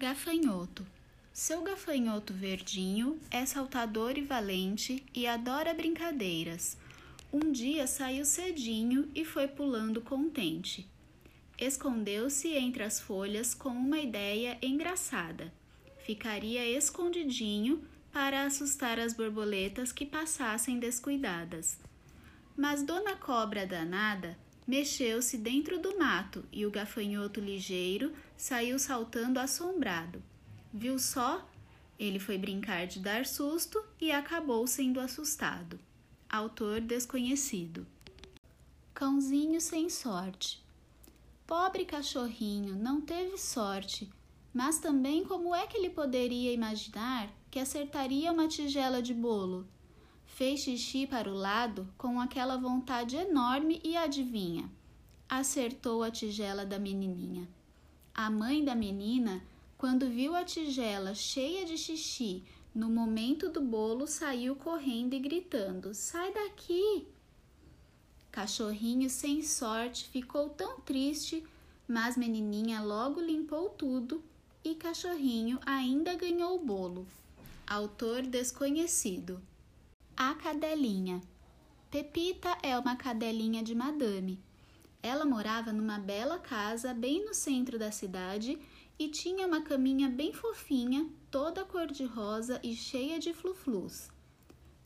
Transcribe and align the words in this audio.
Gafanhoto. 0.00 0.86
Seu 1.30 1.60
gafanhoto 1.60 2.32
verdinho 2.32 3.20
é 3.30 3.44
saltador 3.44 4.16
e 4.16 4.22
valente 4.22 5.04
e 5.14 5.26
adora 5.26 5.74
brincadeiras. 5.74 6.78
Um 7.30 7.52
dia 7.52 7.86
saiu 7.86 8.24
cedinho 8.24 9.10
e 9.14 9.26
foi 9.26 9.46
pulando 9.46 10.00
contente. 10.00 10.88
Escondeu-se 11.58 12.48
entre 12.48 12.82
as 12.82 12.98
folhas 12.98 13.52
com 13.52 13.68
uma 13.68 13.98
ideia 13.98 14.56
engraçada. 14.62 15.52
Ficaria 15.98 16.66
escondidinho 16.66 17.84
para 18.10 18.46
assustar 18.46 18.98
as 18.98 19.12
borboletas 19.12 19.92
que 19.92 20.06
passassem 20.06 20.78
descuidadas. 20.78 21.78
Mas 22.56 22.82
Dona 22.82 23.16
Cobra 23.16 23.66
danada 23.66 24.34
mexeu-se 24.66 25.36
dentro 25.36 25.78
do 25.78 25.98
mato 25.98 26.44
e 26.52 26.64
o 26.64 26.70
gafanhoto 26.70 27.40
ligeiro 27.40 28.12
saiu 28.36 28.78
saltando 28.78 29.38
assombrado. 29.38 30.22
Viu 30.72 30.98
só? 30.98 31.48
Ele 31.98 32.18
foi 32.18 32.38
brincar 32.38 32.86
de 32.86 33.00
dar 33.00 33.26
susto 33.26 33.82
e 34.00 34.10
acabou 34.10 34.66
sendo 34.66 35.00
assustado. 35.00 35.78
Autor 36.28 36.80
desconhecido. 36.80 37.86
Cãozinho 38.94 39.60
sem 39.60 39.90
sorte. 39.90 40.62
Pobre 41.46 41.84
cachorrinho 41.84 42.76
não 42.76 43.00
teve 43.00 43.36
sorte, 43.36 44.08
mas 44.54 44.78
também 44.78 45.24
como 45.24 45.54
é 45.54 45.66
que 45.66 45.76
ele 45.76 45.90
poderia 45.90 46.52
imaginar 46.52 47.28
que 47.50 47.58
acertaria 47.58 48.30
uma 48.32 48.46
tigela 48.46 49.02
de 49.02 49.12
bolo? 49.12 49.66
Fez 50.34 50.60
xixi 50.60 51.06
para 51.06 51.30
o 51.30 51.34
lado 51.34 51.86
com 51.98 52.18
aquela 52.18 52.56
vontade 52.56 53.14
enorme 53.14 53.80
e 53.84 53.96
adivinha? 53.96 54.70
Acertou 55.28 56.02
a 56.02 56.10
tigela 56.10 56.64
da 56.64 56.78
menininha. 56.78 57.46
A 58.14 58.30
mãe 58.30 58.64
da 58.64 58.74
menina, 58.74 59.42
quando 59.76 60.08
viu 60.08 60.34
a 60.34 60.42
tigela 60.42 61.14
cheia 61.14 61.66
de 61.66 61.76
xixi 61.76 62.42
no 62.74 62.88
momento 62.88 63.50
do 63.50 63.60
bolo, 63.60 64.06
saiu 64.06 64.56
correndo 64.56 65.14
e 65.14 65.18
gritando: 65.18 65.92
Sai 65.92 66.32
daqui! 66.32 67.06
Cachorrinho 68.30 69.10
sem 69.10 69.42
sorte 69.42 70.08
ficou 70.08 70.48
tão 70.48 70.80
triste, 70.80 71.44
mas 71.86 72.16
menininha 72.16 72.80
logo 72.80 73.20
limpou 73.20 73.68
tudo 73.68 74.22
e 74.64 74.74
cachorrinho 74.74 75.58
ainda 75.66 76.14
ganhou 76.14 76.56
o 76.56 76.64
bolo. 76.64 77.06
Autor 77.66 78.22
desconhecido. 78.22 79.42
A 80.22 80.34
cadelinha. 80.34 81.22
Pepita 81.90 82.54
é 82.62 82.78
uma 82.78 82.94
cadelinha 82.94 83.62
de 83.62 83.74
madame. 83.74 84.38
Ela 85.02 85.24
morava 85.24 85.72
numa 85.72 85.98
bela 85.98 86.38
casa 86.38 86.92
bem 86.92 87.24
no 87.24 87.32
centro 87.32 87.78
da 87.78 87.90
cidade 87.90 88.58
e 88.98 89.08
tinha 89.08 89.46
uma 89.46 89.62
caminha 89.62 90.10
bem 90.10 90.34
fofinha, 90.34 91.08
toda 91.30 91.64
cor-de-rosa 91.64 92.60
e 92.62 92.76
cheia 92.76 93.18
de 93.18 93.32
fluflus. 93.32 94.10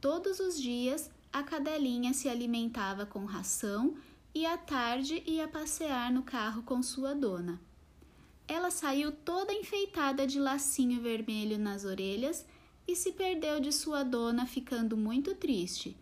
Todos 0.00 0.38
os 0.38 0.62
dias, 0.62 1.10
a 1.32 1.42
cadelinha 1.42 2.14
se 2.14 2.28
alimentava 2.28 3.04
com 3.04 3.24
ração 3.24 3.96
e 4.32 4.46
à 4.46 4.56
tarde 4.56 5.24
ia 5.26 5.48
passear 5.48 6.12
no 6.12 6.22
carro 6.22 6.62
com 6.62 6.80
sua 6.84 7.16
dona. 7.16 7.60
Ela 8.46 8.70
saiu 8.70 9.10
toda 9.10 9.52
enfeitada 9.52 10.24
de 10.24 10.38
lacinho 10.38 11.02
vermelho 11.02 11.58
nas 11.58 11.84
orelhas 11.84 12.46
e 12.86 12.94
se 12.94 13.12
perdeu 13.12 13.60
de 13.60 13.72
sua 13.72 14.02
dona, 14.02 14.46
ficando 14.46 14.96
muito 14.96 15.34
triste. 15.34 15.96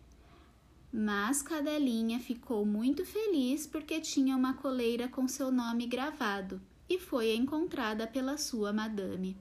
Mas 0.91 1.41
Cadelinha 1.41 2.19
ficou 2.19 2.65
muito 2.65 3.05
feliz 3.05 3.67
porque 3.67 3.99
tinha 3.99 4.35
uma 4.35 4.53
coleira 4.53 5.07
com 5.07 5.27
seu 5.27 5.51
nome 5.51 5.85
gravado 5.87 6.61
e 6.89 6.97
foi 6.97 7.35
encontrada 7.35 8.07
pela 8.07 8.37
sua 8.37 8.71
madame. 8.71 9.35